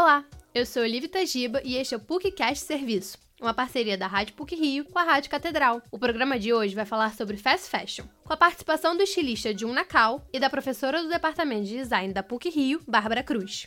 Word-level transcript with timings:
Olá, 0.00 0.24
eu 0.54 0.64
sou 0.64 0.82
Olivia 0.82 1.08
Tajiba 1.08 1.60
e 1.64 1.74
este 1.74 1.92
é 1.92 1.96
o 1.96 2.00
PUCcast 2.00 2.64
Serviço, 2.64 3.18
uma 3.40 3.52
parceria 3.52 3.98
da 3.98 4.06
Rádio 4.06 4.32
PUC 4.34 4.54
Rio 4.54 4.84
com 4.84 4.96
a 4.96 5.02
Rádio 5.02 5.28
Catedral. 5.28 5.82
O 5.90 5.98
programa 5.98 6.38
de 6.38 6.52
hoje 6.54 6.72
vai 6.72 6.84
falar 6.84 7.12
sobre 7.14 7.36
fast 7.36 7.68
fashion, 7.68 8.04
com 8.22 8.32
a 8.32 8.36
participação 8.36 8.96
do 8.96 9.02
estilista 9.02 9.52
Jun 9.58 9.72
Nakal 9.72 10.24
e 10.32 10.38
da 10.38 10.48
professora 10.48 11.02
do 11.02 11.08
Departamento 11.08 11.64
de 11.64 11.74
Design 11.78 12.14
da 12.14 12.22
PUC 12.22 12.48
Rio, 12.48 12.80
Bárbara 12.86 13.24
Cruz. 13.24 13.66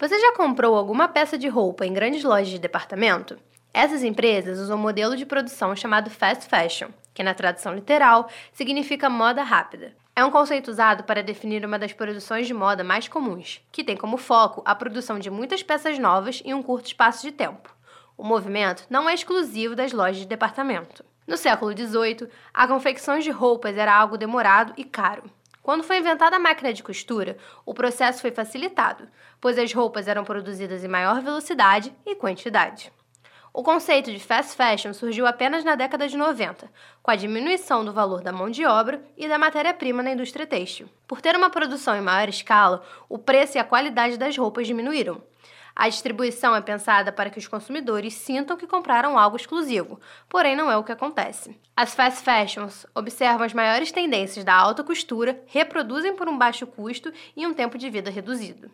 Você 0.00 0.18
já 0.18 0.34
comprou 0.34 0.76
alguma 0.76 1.08
peça 1.08 1.36
de 1.36 1.48
roupa 1.48 1.84
em 1.84 1.92
grandes 1.92 2.24
lojas 2.24 2.48
de 2.48 2.58
departamento? 2.58 3.36
Essas 3.74 4.02
empresas 4.02 4.58
usam 4.58 4.78
um 4.78 4.80
modelo 4.80 5.14
de 5.14 5.26
produção 5.26 5.76
chamado 5.76 6.08
fast 6.08 6.48
fashion, 6.48 6.88
que 7.14 7.22
na 7.22 7.34
tradução 7.34 7.74
literal 7.74 8.28
significa 8.52 9.10
moda 9.10 9.42
rápida. 9.42 9.94
É 10.14 10.24
um 10.24 10.30
conceito 10.30 10.70
usado 10.70 11.04
para 11.04 11.22
definir 11.22 11.64
uma 11.64 11.78
das 11.78 11.92
produções 11.92 12.46
de 12.46 12.52
moda 12.52 12.84
mais 12.84 13.08
comuns, 13.08 13.60
que 13.72 13.82
tem 13.82 13.96
como 13.96 14.18
foco 14.18 14.62
a 14.64 14.74
produção 14.74 15.18
de 15.18 15.30
muitas 15.30 15.62
peças 15.62 15.98
novas 15.98 16.42
em 16.44 16.52
um 16.52 16.62
curto 16.62 16.86
espaço 16.86 17.22
de 17.22 17.32
tempo. 17.32 17.74
O 18.16 18.22
movimento 18.22 18.84
não 18.90 19.08
é 19.08 19.14
exclusivo 19.14 19.74
das 19.74 19.92
lojas 19.92 20.18
de 20.18 20.26
departamento. 20.26 21.02
No 21.26 21.36
século 21.36 21.72
XVIII, 21.72 22.28
a 22.52 22.68
confecção 22.68 23.18
de 23.18 23.30
roupas 23.30 23.76
era 23.76 23.94
algo 23.94 24.18
demorado 24.18 24.74
e 24.76 24.84
caro. 24.84 25.24
Quando 25.62 25.84
foi 25.84 25.98
inventada 25.98 26.36
a 26.36 26.40
máquina 26.40 26.72
de 26.72 26.82
costura, 26.82 27.38
o 27.64 27.72
processo 27.72 28.20
foi 28.20 28.32
facilitado, 28.32 29.08
pois 29.40 29.58
as 29.58 29.72
roupas 29.72 30.08
eram 30.08 30.24
produzidas 30.24 30.84
em 30.84 30.88
maior 30.88 31.22
velocidade 31.22 31.94
e 32.04 32.16
quantidade. 32.16 32.92
O 33.54 33.62
conceito 33.62 34.10
de 34.10 34.18
fast 34.18 34.56
fashion 34.56 34.94
surgiu 34.94 35.26
apenas 35.26 35.62
na 35.62 35.74
década 35.74 36.08
de 36.08 36.16
90, 36.16 36.70
com 37.02 37.10
a 37.10 37.16
diminuição 37.16 37.84
do 37.84 37.92
valor 37.92 38.22
da 38.22 38.32
mão 38.32 38.48
de 38.48 38.64
obra 38.64 39.04
e 39.14 39.28
da 39.28 39.36
matéria-prima 39.36 40.02
na 40.02 40.12
indústria 40.12 40.46
têxtil. 40.46 40.88
Por 41.06 41.20
ter 41.20 41.36
uma 41.36 41.50
produção 41.50 41.94
em 41.94 42.00
maior 42.00 42.30
escala, 42.30 42.82
o 43.10 43.18
preço 43.18 43.58
e 43.58 43.60
a 43.60 43.64
qualidade 43.64 44.16
das 44.16 44.38
roupas 44.38 44.66
diminuíram. 44.66 45.22
A 45.76 45.86
distribuição 45.86 46.56
é 46.56 46.62
pensada 46.62 47.12
para 47.12 47.28
que 47.28 47.38
os 47.38 47.46
consumidores 47.46 48.14
sintam 48.14 48.56
que 48.56 48.66
compraram 48.66 49.18
algo 49.18 49.36
exclusivo, 49.36 50.00
porém 50.30 50.56
não 50.56 50.70
é 50.70 50.76
o 50.78 50.84
que 50.84 50.92
acontece. 50.92 51.54
As 51.76 51.94
fast 51.94 52.24
fashions 52.24 52.86
observam 52.94 53.44
as 53.44 53.52
maiores 53.52 53.92
tendências 53.92 54.46
da 54.46 54.54
alta 54.54 54.82
costura, 54.82 55.42
reproduzem 55.46 56.16
por 56.16 56.26
um 56.26 56.38
baixo 56.38 56.66
custo 56.66 57.12
e 57.36 57.46
um 57.46 57.52
tempo 57.52 57.76
de 57.76 57.90
vida 57.90 58.10
reduzido. 58.10 58.70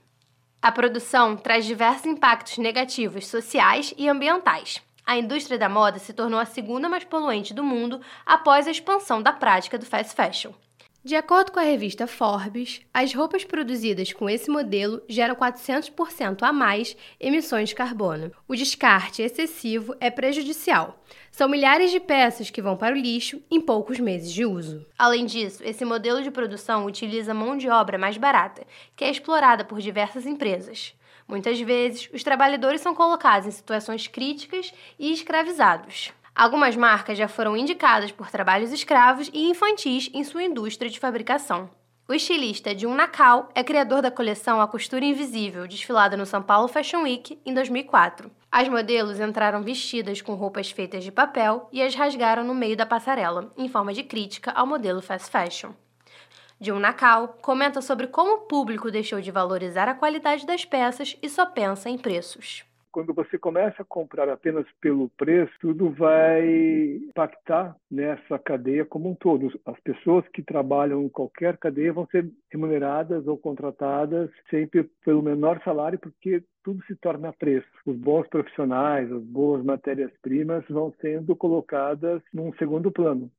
A 0.60 0.72
produção 0.72 1.36
traz 1.36 1.64
diversos 1.64 2.04
impactos 2.04 2.58
negativos 2.58 3.28
sociais 3.28 3.94
e 3.96 4.08
ambientais. 4.08 4.82
A 5.06 5.16
indústria 5.16 5.56
da 5.56 5.68
moda 5.68 6.00
se 6.00 6.12
tornou 6.12 6.40
a 6.40 6.44
segunda 6.44 6.88
mais 6.88 7.04
poluente 7.04 7.54
do 7.54 7.62
mundo 7.62 8.00
após 8.26 8.66
a 8.66 8.70
expansão 8.72 9.22
da 9.22 9.32
prática 9.32 9.78
do 9.78 9.86
fast 9.86 10.14
fashion. 10.16 10.52
De 11.04 11.14
acordo 11.14 11.52
com 11.52 11.60
a 11.60 11.62
revista 11.62 12.08
Forbes, 12.08 12.80
as 12.92 13.14
roupas 13.14 13.44
produzidas 13.44 14.12
com 14.12 14.28
esse 14.28 14.50
modelo 14.50 15.00
geram 15.08 15.36
400% 15.36 16.42
a 16.42 16.52
mais 16.52 16.96
emissões 17.20 17.68
de 17.68 17.74
carbono. 17.77 18.32
O 18.48 18.56
descarte 18.56 19.22
excessivo 19.22 19.94
é 20.00 20.10
prejudicial. 20.10 21.00
São 21.30 21.48
milhares 21.48 21.92
de 21.92 22.00
peças 22.00 22.50
que 22.50 22.60
vão 22.60 22.76
para 22.76 22.96
o 22.96 22.98
lixo 22.98 23.41
em 23.48 23.60
poucos 23.60 24.00
meses 24.00 24.32
de 24.32 24.44
uso. 24.44 24.84
Além 24.98 25.24
disso, 25.24 25.62
esse 25.64 25.84
modelo 25.84 26.20
de 26.20 26.32
produção 26.32 26.84
utiliza 26.84 27.32
mão 27.32 27.56
de 27.56 27.70
obra 27.70 27.96
mais 27.96 28.19
barata, 28.19 28.66
que 28.96 29.04
é 29.04 29.10
explorada 29.10 29.64
por 29.64 29.80
diversas 29.80 30.26
empresas. 30.26 30.94
Muitas 31.28 31.60
vezes, 31.60 32.10
os 32.12 32.24
trabalhadores 32.24 32.80
são 32.80 32.92
colocados 32.92 33.46
em 33.46 33.52
situações 33.52 34.08
críticas 34.08 34.74
e 34.98 35.12
escravizados. 35.12 36.12
Algumas 36.39 36.77
marcas 36.77 37.19
já 37.19 37.27
foram 37.27 37.56
indicadas 37.56 38.12
por 38.12 38.31
trabalhos 38.31 38.70
escravos 38.70 39.28
e 39.34 39.50
infantis 39.50 40.08
em 40.14 40.22
sua 40.22 40.44
indústria 40.44 40.89
de 40.89 41.00
fabricação. 41.00 41.69
O 42.08 42.14
estilista 42.14 42.78
Jun 42.78 42.94
Nakal 42.94 43.48
é 43.56 43.64
criador 43.64 44.00
da 44.00 44.08
coleção 44.08 44.61
A 44.61 44.69
Costura 44.69 45.05
Invisível, 45.05 45.66
desfilada 45.66 46.16
no 46.16 46.25
São 46.25 46.41
Paulo 46.41 46.69
Fashion 46.69 47.03
Week 47.03 47.41
em 47.44 47.53
2004. 47.53 48.31
As 48.53 48.69
modelos 48.69 49.19
entraram 49.19 49.64
vestidas 49.64 50.22
com 50.22 50.34
roupas 50.34 50.70
feitas 50.70 51.03
de 51.03 51.11
papel 51.11 51.69
e 51.72 51.83
as 51.83 51.97
rasgaram 51.97 52.44
no 52.44 52.54
meio 52.54 52.77
da 52.77 52.87
passarela, 52.87 53.53
em 53.56 53.69
forma 53.69 53.93
de 53.93 54.04
crítica 54.04 54.53
ao 54.53 54.65
modelo 54.65 55.03
fast 55.03 55.28
fashion. 55.32 55.72
Jun 56.60 56.78
Nakal 56.78 57.37
comenta 57.43 57.82
sobre 57.82 58.06
como 58.06 58.34
o 58.34 58.41
público 58.43 58.93
deixou 58.93 59.21
de 59.21 59.32
valorizar 59.32 59.88
a 59.88 59.94
qualidade 59.94 60.47
das 60.47 60.65
peças 60.65 61.16
e 61.21 61.28
só 61.28 61.47
pensa 61.47 61.91
em 61.91 61.98
preços 61.98 62.62
quando 62.93 63.15
você 63.15 63.38
começa 63.38 63.82
a 63.82 63.84
comprar 63.84 64.28
apenas 64.28 64.66
pelo 64.81 65.09
preço, 65.10 65.53
tudo 65.60 65.91
vai 65.91 66.47
impactar 67.09 67.76
nessa 67.91 68.38
cadeia 68.38 68.84
como 68.84 69.10
um 69.10 69.15
todo. 69.15 69.49
As 69.65 69.78
pessoas 69.81 70.26
que 70.28 70.43
trabalham 70.43 71.03
em 71.03 71.09
qualquer 71.09 71.56
cadeia 71.59 71.93
vão 71.93 72.06
ser 72.06 72.31
remuneradas 72.50 73.27
ou 73.27 73.37
contratadas 73.37 74.31
sempre 74.50 74.88
pelo 75.04 75.22
menor 75.22 75.60
salário, 75.65 75.98
porque 75.98 76.43
tudo 76.65 76.84
se 76.84 76.97
torna 76.97 77.32
preço. 77.32 77.69
Os 77.87 77.97
bons 77.97 78.27
profissionais, 78.28 79.10
as 79.10 79.22
boas 79.22 79.65
matérias-primas 79.65 80.65
vão 80.69 80.93
sendo 81.00 81.34
colocadas 81.37 82.22
num 82.32 82.53
segundo 82.54 82.91
plano 82.91 83.31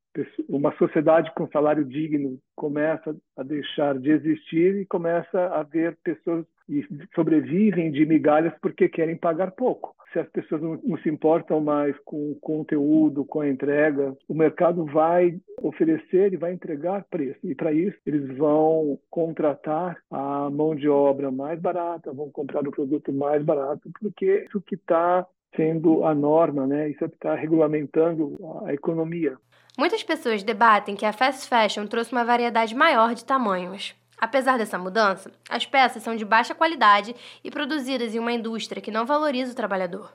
uma 0.48 0.76
sociedade 0.78 1.32
com 1.36 1.48
salário 1.50 1.86
digno 1.86 2.40
começa 2.56 3.16
a 3.38 3.44
deixar 3.44 3.98
de 3.98 4.10
existir 4.10 4.76
e 4.76 4.86
começa 4.86 5.40
a 5.48 5.64
ver 5.64 5.98
pessoas 6.04 6.46
e 6.70 6.88
sobrevivem 7.16 7.92
de 7.92 8.06
migalhas 8.06 8.54
porque 8.62 8.88
querem 8.88 9.18
pagar 9.18 9.52
pouco. 9.52 9.96
Se 10.14 10.20
as 10.20 10.30
pessoas 10.30 10.62
não, 10.62 10.80
não, 10.84 10.98
se 11.00 11.10
importam 11.10 11.60
mais 11.60 11.96
com 12.06 12.32
o 12.32 12.36
conteúdo, 12.36 13.26
com 13.26 13.42
a 13.42 13.50
entrega, 13.50 14.16
o 14.28 14.34
mercado 14.34 14.86
vai 14.86 15.40
oferecer 15.62 16.34
e 16.34 16.38
vai 16.38 16.54
entregar 16.54 17.06
preço. 17.10 17.40
E 17.44 17.54
para 17.54 17.74
isso, 17.74 17.98
eles 18.06 18.38
vão 18.38 18.98
contratar 19.10 19.98
a 20.10 20.50
mão 20.50 20.76
de 20.76 20.88
obra 20.88 21.30
mais 21.32 21.60
barata, 21.60 22.14
vão 22.14 22.30
comprar 22.32 22.68
o 22.68 22.72
produto 22.72 23.12
mais 23.12 23.44
barato, 23.44 23.90
porque 24.00 24.46
isso 24.48 24.62
que 24.62 24.76
está 24.76 25.28
sendo 25.56 26.06
a 26.06 26.14
norma, 26.14 26.66
né? 26.66 26.90
Isso 26.90 27.04
é 27.04 27.10
que 27.10 27.16
está 27.16 27.36
regulamentando 27.36 28.36
a 28.66 28.74
economia. 28.74 29.38
Muitas 29.78 30.04
pessoas 30.04 30.44
debatem 30.44 30.96
que 30.96 31.06
a 31.06 31.14
fast 31.14 31.48
fashion 31.48 31.88
trouxe 31.88 32.12
uma 32.12 32.26
variedade 32.26 32.76
maior 32.76 33.14
de 33.14 33.24
tamanhos. 33.24 33.96
Apesar 34.20 34.58
dessa 34.58 34.78
mudança, 34.78 35.32
as 35.50 35.66
peças 35.66 36.04
são 36.04 36.16
de 36.16 36.26
baixa 36.26 36.54
qualidade 36.54 37.16
e 37.44 37.50
produzidas 37.50 38.14
em 38.14 38.20
uma 38.20 38.34
indústria 38.34 38.82
que 38.82 38.92
não 38.92 39.06
valoriza 39.06 39.54
o 39.54 39.56
trabalhador. 39.56 40.14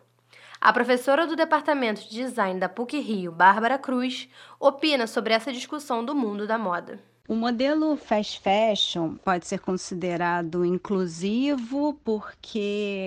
A 0.61 0.73
professora 0.73 1.27
do 1.27 1.37
Departamento 1.37 2.03
de 2.03 2.11
Design 2.11 2.59
da 2.59 2.69
PUC 2.69 2.99
Rio, 2.99 3.33
Bárbara 3.33 3.79
Cruz, 3.79 4.29
opina 4.59 5.07
sobre 5.07 5.35
essa 5.35 5.53
discussão 5.53 6.05
do 6.05 6.15
mundo 6.15 6.47
da 6.47 6.59
moda. 6.59 7.01
O 7.27 7.35
modelo 7.35 7.97
fast 7.97 8.39
fashion 8.41 9.15
pode 9.17 9.47
ser 9.47 9.59
considerado 9.59 10.63
inclusivo 10.63 11.99
porque 12.05 12.59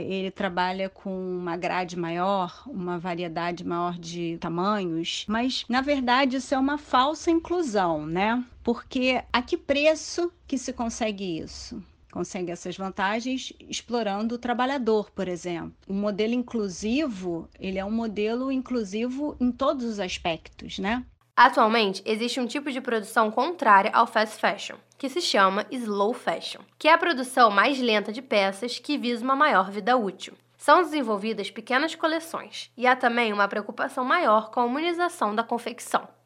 ele 0.10 0.32
trabalha 0.32 0.90
com 0.90 1.12
uma 1.12 1.56
grade 1.56 1.96
maior, 1.96 2.64
uma 2.66 2.98
variedade 2.98 3.64
maior 3.64 3.94
de 3.94 4.40
tamanhos, 4.40 5.24
mas 5.28 5.66
na 5.70 5.82
verdade 5.82 6.38
isso 6.38 6.56
é 6.56 6.58
uma 6.58 6.80
falsa 6.80 7.30
inclusão, 7.30 8.08
né? 8.08 8.44
Porque 8.68 9.24
a 9.32 9.42
que 9.42 9.56
preço 9.56 10.30
que 10.46 10.58
se 10.58 10.74
consegue 10.74 11.40
isso? 11.40 11.82
consegue 12.12 12.52
essas 12.52 12.76
vantagens 12.76 13.54
explorando 13.70 14.36
o 14.36 14.38
trabalhador, 14.38 15.10
por 15.12 15.28
exemplo. 15.28 15.74
O 15.88 15.94
modelo 15.94 16.34
inclusivo, 16.34 17.48
ele 17.60 17.80
é 17.80 17.86
um 17.86 17.92
modelo 17.92 18.52
inclusivo 18.52 19.38
em 19.40 19.52
todos 19.54 19.86
os 19.86 20.00
aspectos, 20.02 20.80
né? 20.80 21.06
Atualmente, 21.34 22.02
existe 22.06 22.42
um 22.42 22.48
tipo 22.48 22.70
de 22.70 22.82
produção 22.82 23.32
contrária 23.32 23.92
ao 23.94 24.06
fast 24.06 24.38
fashion, 24.38 24.76
que 24.98 25.08
se 25.08 25.22
chama 25.22 25.66
slow 25.72 26.14
fashion, 26.14 26.62
que 26.78 26.90
é 26.90 26.94
a 26.94 26.98
produção 26.98 27.50
mais 27.50 27.80
lenta 27.80 28.12
de 28.12 28.22
peças 28.22 28.80
que 28.80 28.98
visa 28.98 29.24
uma 29.24 29.36
maior 29.36 29.72
vida 29.72 29.96
útil. 29.96 30.34
São 30.58 30.82
desenvolvidas 30.82 31.50
pequenas 31.50 31.96
coleções 31.96 32.70
e 32.76 32.86
há 32.86 32.98
também 32.98 33.32
uma 33.32 33.48
preocupação 33.48 34.04
maior 34.04 34.50
com 34.52 34.60
a 34.60 34.66
humanização 34.66 35.34
da 35.34 35.44
confecção. 35.44 36.17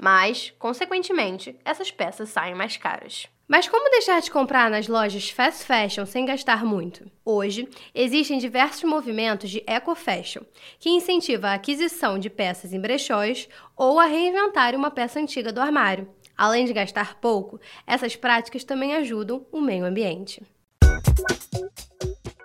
Mas, 0.00 0.52
consequentemente, 0.58 1.58
essas 1.64 1.90
peças 1.90 2.28
saem 2.28 2.54
mais 2.54 2.76
caras. 2.76 3.28
Mas 3.48 3.66
como 3.66 3.90
deixar 3.90 4.20
de 4.20 4.30
comprar 4.30 4.70
nas 4.70 4.88
lojas 4.88 5.30
fast 5.30 5.64
fashion 5.64 6.04
sem 6.04 6.26
gastar 6.26 6.64
muito? 6.64 7.10
Hoje, 7.24 7.66
existem 7.94 8.38
diversos 8.38 8.84
movimentos 8.84 9.48
de 9.48 9.64
eco 9.66 9.94
fashion, 9.94 10.42
que 10.78 10.90
incentivam 10.90 11.48
a 11.48 11.54
aquisição 11.54 12.18
de 12.18 12.28
peças 12.28 12.74
em 12.74 12.80
brechóis 12.80 13.48
ou 13.74 13.98
a 13.98 14.04
reinventar 14.04 14.74
uma 14.74 14.90
peça 14.90 15.18
antiga 15.18 15.50
do 15.50 15.62
armário. 15.62 16.08
Além 16.36 16.66
de 16.66 16.74
gastar 16.74 17.14
pouco, 17.16 17.58
essas 17.86 18.14
práticas 18.14 18.64
também 18.64 18.94
ajudam 18.94 19.46
o 19.50 19.62
meio 19.62 19.86
ambiente. 19.86 20.42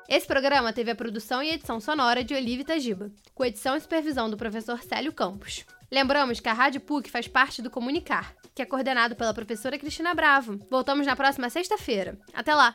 Esse 0.08 0.26
programa 0.26 0.72
teve 0.72 0.90
a 0.90 0.96
produção 0.96 1.44
e 1.44 1.50
edição 1.50 1.80
sonora 1.80 2.24
de 2.24 2.34
Olivia 2.34 2.64
Tajiba, 2.64 3.12
com 3.36 3.44
edição 3.44 3.76
e 3.76 3.82
supervisão 3.82 4.30
do 4.30 4.38
professor 4.38 4.82
Célio 4.82 5.12
Campos. 5.12 5.66
Lembramos 5.94 6.40
que 6.40 6.50
a 6.50 6.54
Rádio 6.54 6.81
PUC 6.81 7.07
faz 7.07 7.28
parte 7.28 7.62
do 7.62 7.69
Comunicar, 7.69 8.34
que 8.56 8.63
é 8.63 8.66
coordenado 8.66 9.16
pela 9.16 9.31
professora 9.31 9.78
Cristina 9.78 10.16
Bravo. 10.16 10.57
Voltamos 10.68 11.06
na 11.06 11.16
próxima 11.16 11.51
sexta-feira. 11.51 12.18
Até 12.34 12.56
lá! 12.56 12.74